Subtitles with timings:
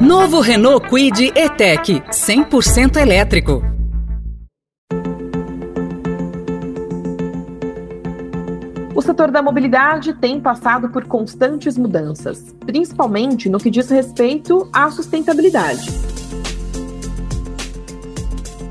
[0.00, 3.62] Novo Renault Quid E-Tech 100% elétrico.
[8.94, 14.90] O setor da mobilidade tem passado por constantes mudanças, principalmente no que diz respeito à
[14.90, 15.88] sustentabilidade.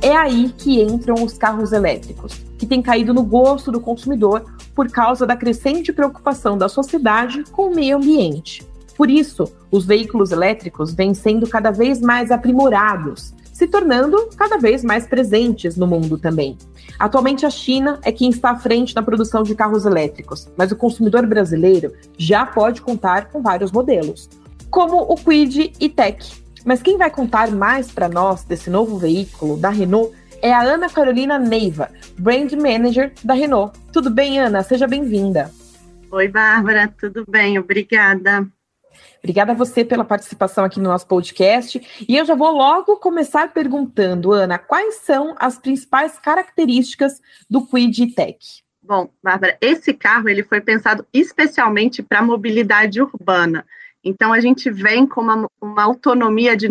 [0.02, 4.90] É aí que entram os carros elétricos, que têm caído no gosto do consumidor por
[4.90, 8.71] causa da crescente preocupação da sociedade com o meio ambiente.
[8.96, 14.84] Por isso, os veículos elétricos vêm sendo cada vez mais aprimorados, se tornando cada vez
[14.84, 16.58] mais presentes no mundo também.
[16.98, 20.76] Atualmente, a China é quem está à frente na produção de carros elétricos, mas o
[20.76, 24.30] consumidor brasileiro já pode contar com vários modelos,
[24.70, 26.42] como o Kwid e Tech.
[26.66, 30.89] Mas quem vai contar mais para nós desse novo veículo da Renault é a Ana
[30.89, 33.78] Carolina Neiva, Brand Manager da Renault.
[33.92, 34.64] Tudo bem, Ana?
[34.64, 35.52] Seja bem-vinda.
[36.12, 37.58] Oi, Bárbara, tudo bem?
[37.58, 38.48] Obrigada.
[39.20, 41.81] Obrigada a você pela participação aqui no nosso podcast.
[42.08, 48.14] E eu já vou logo começar perguntando, Ana, quais são as principais características do Quid
[48.14, 48.38] Tech?
[48.84, 53.66] Bom, Bárbara, esse carro ele foi pensado especialmente para mobilidade urbana.
[54.03, 56.67] Então, a gente vem com uma, uma autonomia de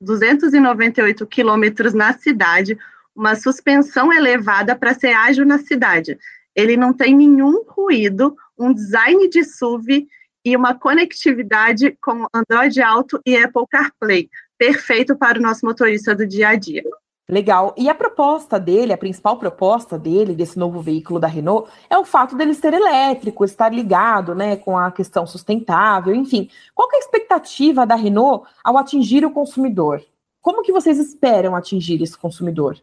[0.00, 2.78] 298 quilômetros na cidade,
[3.14, 6.18] uma suspensão elevada para ser ágil na cidade.
[6.54, 10.06] Ele não tem nenhum ruído, um design de SUV
[10.46, 16.24] e uma conectividade com Android Auto e Apple CarPlay, perfeito para o nosso motorista do
[16.24, 16.84] dia a dia.
[17.28, 17.74] Legal.
[17.76, 22.04] E a proposta dele, a principal proposta dele, desse novo veículo da Renault, é o
[22.04, 26.48] fato dele ser elétrico, estar ligado né, com a questão sustentável, enfim.
[26.72, 30.00] Qual é a expectativa da Renault ao atingir o consumidor?
[30.40, 32.80] Como que vocês esperam atingir esse consumidor?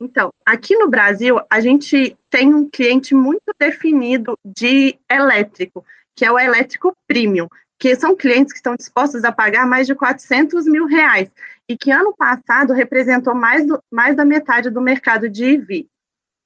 [0.00, 5.84] Então, aqui no Brasil, a gente tem um cliente muito definido de elétrico,
[6.16, 7.46] que é o elétrico premium,
[7.78, 11.30] que são clientes que estão dispostos a pagar mais de 400 mil reais,
[11.68, 15.86] e que ano passado representou mais, do, mais da metade do mercado de EV.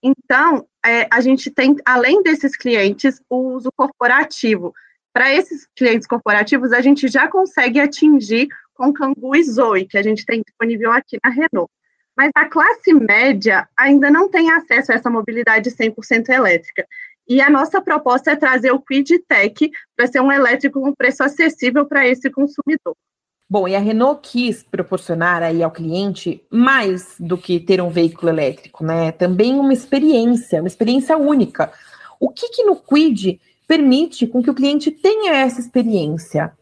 [0.02, 4.74] Então, é, a gente tem, além desses clientes, o uso corporativo.
[5.12, 10.02] Para esses clientes corporativos, a gente já consegue atingir com Kangoo e Zoe, que a
[10.02, 11.70] gente tem disponível aqui na Renault
[12.20, 16.86] mas a classe média ainda não tem acesso a essa mobilidade 100% elétrica.
[17.30, 21.22] E a nossa proposta é trazer o Quid Tech para ser um elétrico com preço
[21.22, 22.96] acessível para esse consumidor.
[23.48, 28.32] Bom, e a Renault quis proporcionar aí ao cliente mais do que ter um veículo
[28.32, 29.12] elétrico, né?
[29.12, 31.72] Também uma experiência, uma experiência única.
[32.18, 36.52] O que, que no Quid permite com que o cliente tenha essa experiência?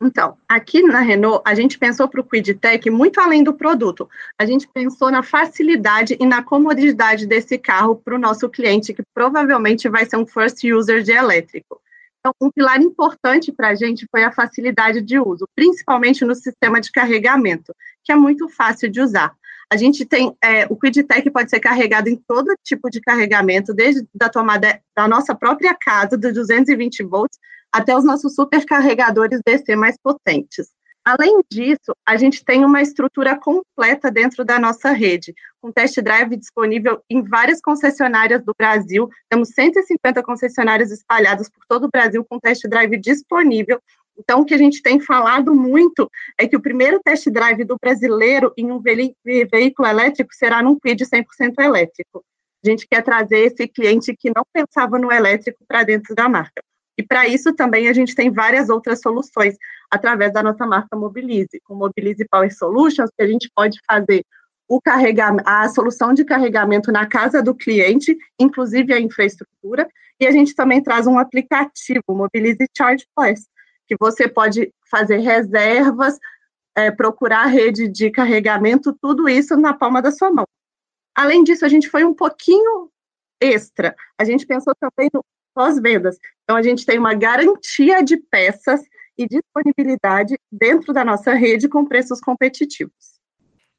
[0.00, 4.08] Então, aqui na Renault, a gente pensou para o QuidTech muito além do produto.
[4.38, 9.02] A gente pensou na facilidade e na comodidade desse carro para o nosso cliente, que
[9.12, 11.80] provavelmente vai ser um first user de elétrico.
[12.20, 16.80] Então, um pilar importante para a gente foi a facilidade de uso, principalmente no sistema
[16.80, 19.34] de carregamento, que é muito fácil de usar.
[19.70, 24.06] A gente tem, é, o QuidTech pode ser carregado em todo tipo de carregamento, desde
[24.20, 27.38] a tomada da nossa própria casa, de 220 volts,
[27.72, 30.68] até os nossos supercarregadores DC mais potentes.
[31.04, 36.36] Além disso, a gente tem uma estrutura completa dentro da nossa rede, com test drive
[36.36, 39.08] disponível em várias concessionárias do Brasil.
[39.30, 43.80] Temos 150 concessionárias espalhadas por todo o Brasil com test drive disponível.
[44.18, 47.78] Então, o que a gente tem falado muito é que o primeiro test drive do
[47.80, 51.24] brasileiro em um veículo elétrico será num Quid 100%
[51.60, 52.22] elétrico.
[52.62, 56.60] A gente quer trazer esse cliente que não pensava no elétrico para dentro da marca.
[56.98, 59.56] E para isso também a gente tem várias outras soluções
[59.88, 64.24] através da nossa marca Mobilize, com Mobilize Power Solutions, que a gente pode fazer
[64.68, 69.88] o carregamento, a solução de carregamento na casa do cliente, inclusive a infraestrutura,
[70.20, 73.46] e a gente também traz um aplicativo, Mobilize Charge Plus,
[73.86, 76.18] que você pode fazer reservas,
[76.76, 80.46] é, procurar rede de carregamento, tudo isso na palma da sua mão.
[81.14, 82.90] Além disso, a gente foi um pouquinho
[83.40, 83.94] extra.
[84.18, 85.24] A gente pensou também no
[85.58, 86.16] pós-vendas.
[86.44, 88.80] Então, a gente tem uma garantia de peças
[89.18, 93.18] e disponibilidade dentro da nossa rede com preços competitivos.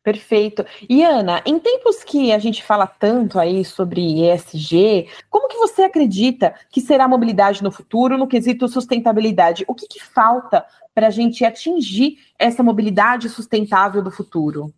[0.04, 0.66] Perfeito.
[0.90, 5.84] E Ana, em tempos que a gente fala tanto aí sobre ESG, como que você
[5.84, 9.64] acredita que será a mobilidade no futuro no quesito sustentabilidade?
[9.66, 14.74] O que, que falta para a gente atingir essa mobilidade sustentável do futuro?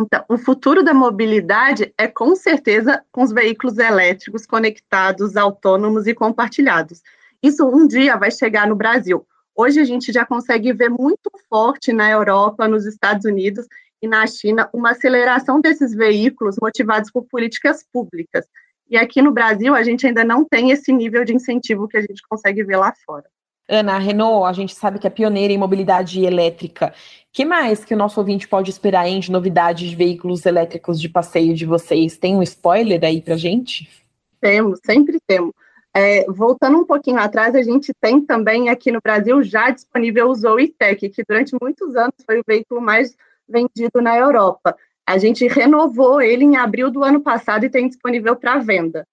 [0.00, 6.14] Então, o futuro da mobilidade é com certeza com os veículos elétricos conectados, autônomos e
[6.14, 7.00] compartilhados.
[7.40, 9.24] Isso um dia vai chegar no Brasil.
[9.54, 13.68] Hoje a gente já consegue ver muito forte na Europa, nos Estados Unidos
[14.02, 18.44] e na China uma aceleração desses veículos motivados por políticas públicas.
[18.90, 22.00] E aqui no Brasil a gente ainda não tem esse nível de incentivo que a
[22.00, 23.26] gente consegue ver lá fora.
[23.68, 26.92] Ana, a Renault, a gente sabe que é pioneira em mobilidade elétrica.
[27.32, 31.08] que mais que o nosso ouvinte pode esperar aí de novidades de veículos elétricos de
[31.08, 32.18] passeio de vocês?
[32.18, 33.88] Tem um spoiler aí pra gente?
[34.40, 35.52] Temos, sempre temos.
[35.96, 40.34] É, voltando um pouquinho atrás, a gente tem também aqui no Brasil já disponível o
[40.34, 43.16] Zoe Tech, que durante muitos anos foi o veículo mais
[43.48, 44.76] vendido na Europa.
[45.06, 49.06] A gente renovou ele em abril do ano passado e tem disponível para venda.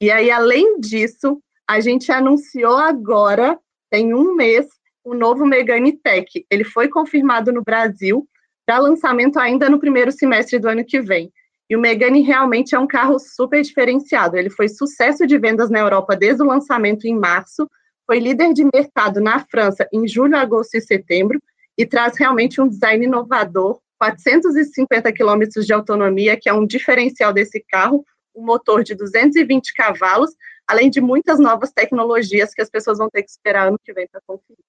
[0.00, 3.58] E aí, além disso, a gente anunciou agora,
[3.94, 4.66] tem um mês,
[5.04, 6.44] o novo Megane Tech.
[6.50, 8.26] Ele foi confirmado no Brasil
[8.66, 11.32] para lançamento ainda no primeiro semestre do ano que vem.
[11.70, 14.36] E o Megane realmente é um carro super diferenciado.
[14.36, 17.70] Ele foi sucesso de vendas na Europa desde o lançamento em março,
[18.04, 21.40] foi líder de mercado na França em julho, agosto e setembro,
[21.78, 27.64] e traz realmente um design inovador, 450 quilômetros de autonomia, que é um diferencial desse
[27.70, 28.04] carro,
[28.34, 30.32] um motor de 220 cavalos,
[30.66, 34.06] além de muitas novas tecnologias que as pessoas vão ter que esperar ano que vem
[34.06, 34.64] para conferir.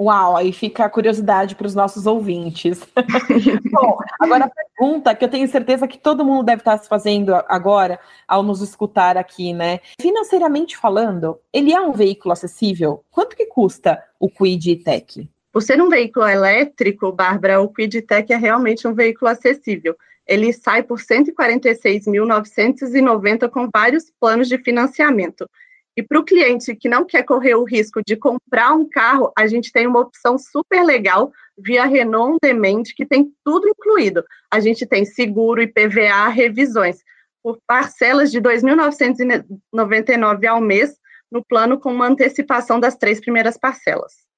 [0.00, 2.78] Uau, aí fica a curiosidade para os nossos ouvintes.
[3.72, 7.34] Bom, agora a pergunta que eu tenho certeza que todo mundo deve estar se fazendo
[7.48, 9.80] agora ao nos escutar aqui, né?
[10.00, 13.04] Financeiramente falando, ele é um veículo acessível?
[13.10, 15.28] Quanto que custa o Quid Tech?
[15.50, 19.96] Por ser um veículo elétrico, Bárbara, o Quid Tech é realmente um veículo acessível.
[20.28, 25.48] Ele sai por 146.990 com vários planos de financiamento.
[25.96, 29.48] E para o cliente que não quer correr o risco de comprar um carro, a
[29.48, 34.22] gente tem uma opção super legal via Renault Demand, que tem tudo incluído.
[34.48, 37.02] A gente tem seguro, IPVA, revisões,
[37.42, 40.96] por parcelas de R$ 2.999 ao mês,
[41.32, 44.28] no plano com uma antecipação das três primeiras parcelas.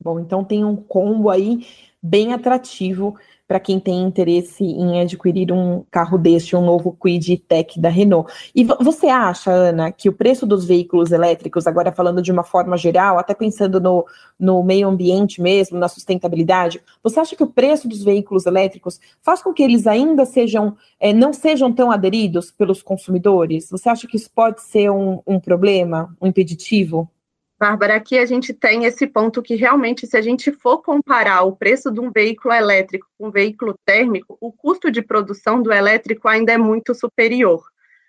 [0.00, 1.66] Bom, então tem um combo aí
[2.02, 3.16] bem atrativo
[3.48, 8.30] para quem tem interesse em adquirir um carro deste, um novo Quid Tech da Renault.
[8.54, 12.76] E você acha, Ana, que o preço dos veículos elétricos, agora falando de uma forma
[12.76, 14.06] geral, até pensando no,
[14.38, 19.42] no meio ambiente mesmo, na sustentabilidade, você acha que o preço dos veículos elétricos faz
[19.42, 23.70] com que eles ainda sejam, é, não sejam tão aderidos pelos consumidores?
[23.70, 27.10] Você acha que isso pode ser um, um problema, um impeditivo?
[27.58, 31.56] Bárbara, aqui a gente tem esse ponto que realmente, se a gente for comparar o
[31.56, 36.28] preço de um veículo elétrico com um veículo térmico, o custo de produção do elétrico
[36.28, 37.60] ainda é muito superior.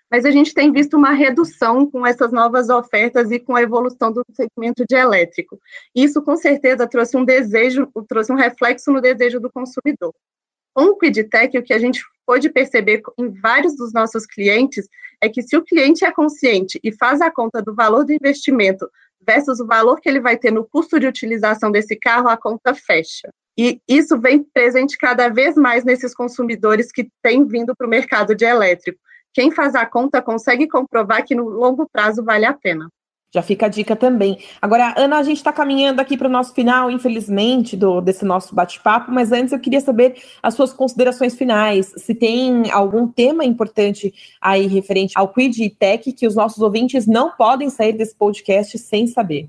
[0.08, 4.12] Mas a gente tem visto uma redução com essas novas ofertas e com a evolução
[4.12, 5.58] do segmento de elétrico.
[5.92, 10.14] Isso, com certeza, trouxe um desejo, trouxe um reflexo no desejo do consumidor.
[10.72, 14.88] Com o QuidTech, o que a gente pôde perceber em vários dos nossos clientes
[15.20, 18.88] é que se o cliente é consciente e faz a conta do valor do investimento
[19.20, 22.74] versus o valor que ele vai ter no custo de utilização desse carro, a conta
[22.74, 23.28] fecha.
[23.58, 28.34] E isso vem presente cada vez mais nesses consumidores que têm vindo para o mercado
[28.34, 28.98] de elétrico.
[29.32, 32.88] Quem faz a conta consegue comprovar que no longo prazo vale a pena.
[33.32, 34.38] Já fica a dica também.
[34.60, 38.54] Agora, Ana, a gente está caminhando aqui para o nosso final, infelizmente, do, desse nosso
[38.54, 41.92] bate-papo, mas antes eu queria saber as suas considerações finais.
[41.96, 47.30] Se tem algum tema importante aí referente ao Quid Tech que os nossos ouvintes não
[47.30, 49.48] podem sair desse podcast sem saber.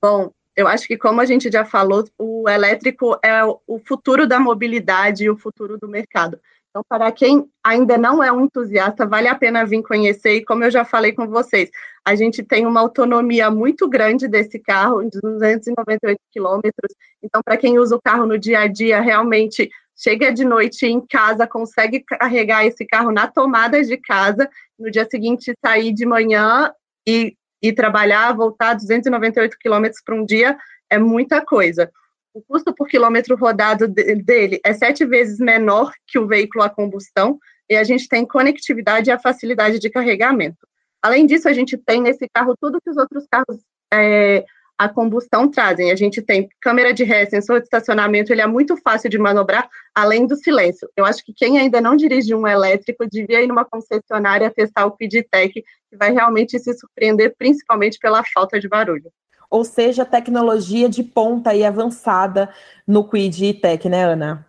[0.00, 4.38] Bom, eu acho que, como a gente já falou, o elétrico é o futuro da
[4.38, 6.38] mobilidade e o futuro do mercado.
[6.72, 10.36] Então, para quem ainda não é um entusiasta, vale a pena vir conhecer.
[10.36, 11.68] E como eu já falei com vocês,
[12.02, 16.94] a gente tem uma autonomia muito grande desse carro, de 298 quilômetros.
[17.22, 20.98] Então, para quem usa o carro no dia a dia, realmente chega de noite em
[21.06, 24.48] casa, consegue carregar esse carro na tomada de casa,
[24.78, 26.72] no dia seguinte sair de manhã
[27.06, 30.56] e, e trabalhar, voltar 298 quilômetros para um dia,
[30.88, 31.92] é muita coisa.
[32.34, 37.38] O custo por quilômetro rodado dele é sete vezes menor que o veículo a combustão
[37.68, 40.66] e a gente tem conectividade e a facilidade de carregamento.
[41.02, 43.58] Além disso, a gente tem nesse carro tudo que os outros carros
[43.92, 44.44] é,
[44.78, 45.90] a combustão trazem.
[45.90, 49.68] A gente tem câmera de ré, sensor de estacionamento, ele é muito fácil de manobrar,
[49.94, 50.88] além do silêncio.
[50.96, 54.92] Eu acho que quem ainda não dirige um elétrico devia ir numa concessionária testar o
[54.92, 59.12] Quidtech, que vai realmente se surpreender, principalmente pela falta de barulho
[59.52, 62.48] ou seja, tecnologia de ponta e avançada
[62.88, 64.46] no Quid e Tech, né, Ana?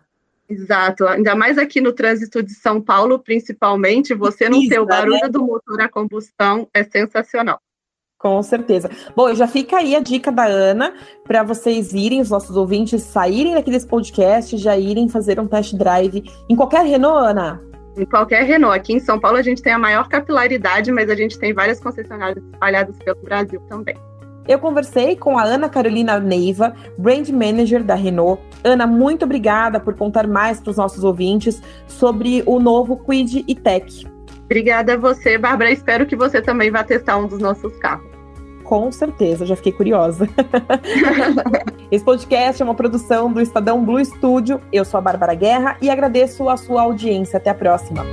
[0.48, 5.20] Exato, ainda mais aqui no trânsito de São Paulo, principalmente, você não ter o barulho
[5.20, 5.28] né?
[5.28, 7.60] do motor a combustão é sensacional.
[8.18, 8.90] Com certeza.
[9.14, 10.94] Bom, já fica aí a dica da Ana
[11.24, 15.74] para vocês irem, os nossos ouvintes, saírem daqui desse podcast, já irem fazer um test
[15.74, 17.60] drive em qualquer Renault, Ana.
[17.94, 18.74] Em qualquer Renault.
[18.74, 21.78] Aqui em São Paulo a gente tem a maior capilaridade, mas a gente tem várias
[21.78, 23.96] concessionárias espalhadas pelo Brasil também.
[24.46, 28.42] Eu conversei com a Ana Carolina Neiva, Brand Manager da Renault.
[28.62, 33.54] Ana, muito obrigada por contar mais para os nossos ouvintes sobre o novo Quid e
[33.54, 34.06] Tech.
[34.44, 35.70] Obrigada a você, Bárbara.
[35.70, 38.14] Espero que você também vá testar um dos nossos carros.
[38.64, 40.28] Com certeza, já fiquei curiosa.
[41.90, 44.60] Esse podcast é uma produção do Estadão Blue Studio.
[44.72, 47.36] Eu sou a Bárbara Guerra e agradeço a sua audiência.
[47.36, 48.04] Até a próxima.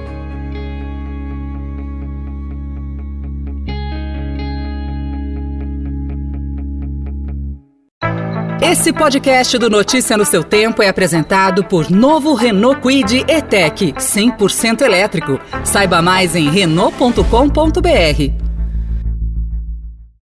[8.71, 14.81] Esse podcast do Notícia no seu Tempo é apresentado por novo Renault Kwid E-Tech, 100%
[14.83, 15.37] elétrico.
[15.65, 18.40] Saiba mais em Renault.com.br.